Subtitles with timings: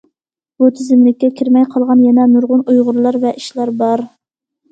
[0.61, 4.05] بۇ تىزىملىككە كىرمەي قالغان يەنە نۇرغۇن ئۇيغۇرلار ۋە ئىشلار بار.